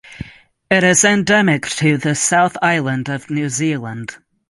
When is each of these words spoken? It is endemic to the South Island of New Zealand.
It 0.71 0.83
is 0.83 1.03
endemic 1.03 1.67
to 1.67 1.95
the 1.97 2.15
South 2.15 2.57
Island 2.59 3.07
of 3.07 3.29
New 3.29 3.49
Zealand. 3.49 4.17